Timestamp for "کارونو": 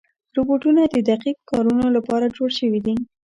1.51-1.85